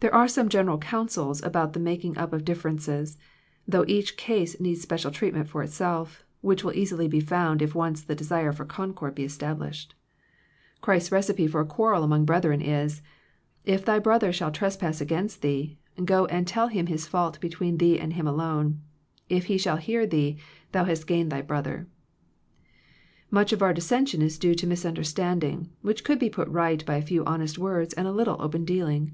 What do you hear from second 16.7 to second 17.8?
his fault between